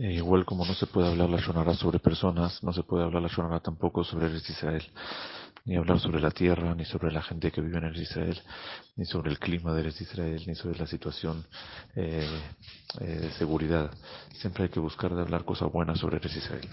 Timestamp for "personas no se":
1.98-2.82